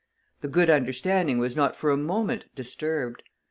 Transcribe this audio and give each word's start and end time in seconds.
The 0.39 0.47
good 0.47 0.71
understanding 0.71 1.37
was 1.37 1.55
not 1.55 1.75
for 1.75 1.91
a 1.91 1.95
moment 1.95 2.45
disturbed. 2.55 3.21